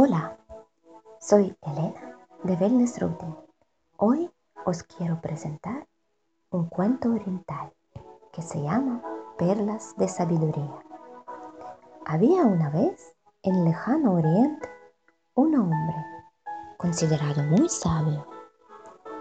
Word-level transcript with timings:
Hola, 0.00 0.38
soy 1.18 1.56
Elena 1.60 2.16
de 2.44 2.54
Wellness 2.54 3.00
Routine. 3.00 3.34
Hoy 3.96 4.30
os 4.64 4.84
quiero 4.84 5.20
presentar 5.20 5.88
un 6.50 6.66
cuento 6.66 7.10
oriental 7.10 7.74
que 8.32 8.40
se 8.40 8.62
llama 8.62 9.02
Perlas 9.38 9.96
de 9.96 10.06
Sabiduría. 10.06 10.84
Había 12.06 12.42
una 12.42 12.70
vez 12.70 13.12
en 13.42 13.64
lejano 13.64 14.12
oriente 14.12 14.68
un 15.34 15.56
hombre 15.56 15.96
considerado 16.76 17.42
muy 17.42 17.68
sabio. 17.68 18.24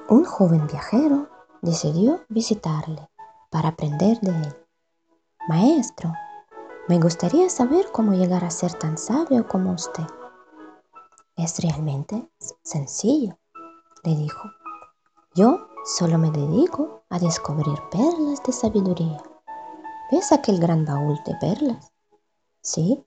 Un 0.09 0.25
joven 0.25 0.67
viajero 0.67 1.27
decidió 1.63 2.21
visitarle 2.29 3.09
para 3.49 3.69
aprender 3.69 4.19
de 4.19 4.29
él. 4.29 4.55
Maestro, 5.47 6.13
me 6.87 6.99
gustaría 6.99 7.49
saber 7.49 7.87
cómo 7.91 8.13
llegar 8.13 8.45
a 8.45 8.51
ser 8.51 8.75
tan 8.75 8.99
sabio 8.99 9.47
como 9.47 9.71
usted. 9.71 10.05
Es 11.37 11.59
realmente 11.59 12.27
sencillo, 12.63 13.37
le 14.03 14.15
dijo. 14.15 14.49
Yo 15.35 15.67
solo 15.85 16.17
me 16.17 16.31
dedico 16.31 17.03
a 17.09 17.19
descubrir 17.19 17.77
perlas 17.91 18.41
de 18.41 18.51
sabiduría. 18.51 19.21
¿Ves 20.11 20.31
aquel 20.31 20.59
gran 20.59 20.83
baúl 20.83 21.15
de 21.27 21.35
perlas? 21.35 21.93
Sí, 22.61 23.05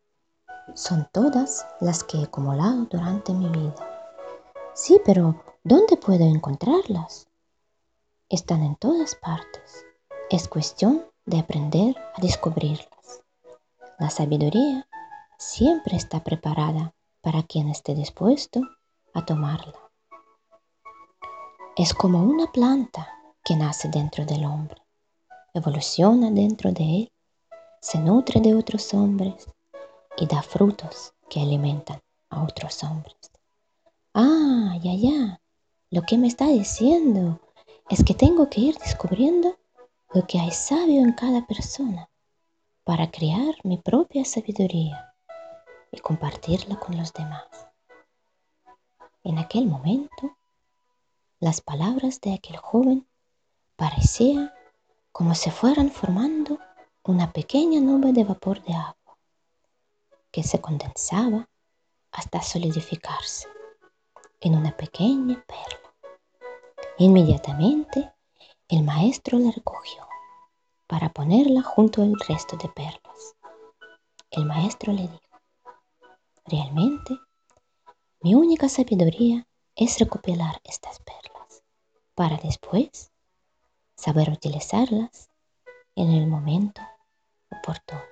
son 0.74 1.08
todas 1.10 1.66
las 1.80 2.04
que 2.04 2.18
he 2.18 2.22
acumulado 2.22 2.84
durante 2.84 3.32
mi 3.32 3.48
vida. 3.48 3.74
Sí, 4.74 5.00
pero 5.04 5.42
¿dónde 5.64 5.96
puedo 5.96 6.24
encontrarlas? 6.24 7.26
Están 8.28 8.62
en 8.62 8.76
todas 8.76 9.16
partes. 9.16 9.84
Es 10.30 10.46
cuestión 10.46 11.04
de 11.26 11.40
aprender 11.40 11.96
a 12.16 12.20
descubrirlas. 12.22 13.24
La 13.98 14.08
sabiduría 14.08 14.86
siempre 15.36 15.96
está 15.96 16.22
preparada 16.22 16.94
para 17.20 17.42
quien 17.42 17.69
esté 17.69 17.95
dispuesto 17.95 18.60
a 19.15 19.24
tomarla. 19.24 19.74
Es 21.77 21.95
como 21.95 22.23
una 22.23 22.51
planta 22.51 23.09
que 23.45 23.57
nace 23.57 23.88
dentro 23.88 24.24
del 24.24 24.45
hombre, 24.45 24.82
evoluciona 25.54 26.30
dentro 26.30 26.73
de 26.73 26.85
él, 26.85 27.12
se 27.80 27.99
nutre 27.99 28.40
de 28.40 28.54
otros 28.54 28.93
hombres 28.95 29.46
y 30.16 30.27
da 30.27 30.43
frutos 30.43 31.15
que 31.29 31.40
alimentan 31.40 32.01
a 32.30 32.43
otros 32.43 32.82
hombres. 32.85 33.16
Ah, 34.15 34.77
ya, 34.82 34.95
ya. 34.95 35.40
Lo 35.90 36.02
que 36.02 36.18
me 36.18 36.27
está 36.27 36.46
diciendo 36.46 37.40
es 37.88 38.05
que 38.05 38.15
tengo 38.15 38.49
que 38.51 38.60
ir 38.60 38.79
descubriendo 38.79 39.57
lo 40.12 40.27
que 40.27 40.38
hay 40.38 40.51
sabio 40.51 41.02
en 41.02 41.12
cada 41.12 41.46
persona 41.46 42.09
para 42.84 43.10
crear 43.10 43.55
mi 43.65 43.79
propia 43.79 44.24
sabiduría 44.24 45.09
y 45.93 45.99
compartirla 45.99 46.79
con 46.79 46.96
los 46.96 47.13
demás. 47.13 47.46
En 49.24 49.38
aquel 49.38 49.66
momento, 49.66 50.37
las 51.41 51.60
palabras 51.60 52.21
de 52.21 52.35
aquel 52.35 52.57
joven 52.57 53.07
parecían 53.77 54.52
como 55.13 55.35
si 55.35 55.51
fueran 55.51 55.91
formando 55.91 56.59
una 57.02 57.33
pequeña 57.33 57.80
nube 57.80 58.13
de 58.13 58.24
vapor 58.24 58.63
de 58.63 58.74
agua 58.74 59.18
que 60.30 60.43
se 60.43 60.61
condensaba 60.61 61.49
hasta 62.13 62.43
solidificarse 62.43 63.49
en 64.41 64.55
una 64.56 64.77
pequeña 64.77 65.44
perla. 65.47 65.94
Inmediatamente 66.99 68.12
el 68.69 68.83
maestro 68.83 69.38
la 69.38 69.50
recogió 69.50 70.06
para 70.87 71.09
ponerla 71.12 71.62
junto 71.62 72.03
al 72.03 72.15
resto 72.28 72.56
de 72.56 72.69
perlas. 72.69 73.37
El 74.31 74.44
maestro 74.44 74.93
le 74.93 75.03
dijo, 75.03 75.29
realmente 76.50 77.19
mi 78.20 78.34
única 78.34 78.69
sabiduría 78.69 79.47
es 79.76 79.98
recopilar 79.98 80.60
estas 80.65 80.98
perlas 81.00 81.62
para 82.15 82.37
después 82.37 83.12
saber 83.97 84.31
utilizarlas 84.31 85.31
en 85.94 86.11
el 86.12 86.27
momento 86.27 86.83
oportuno. 87.50 88.09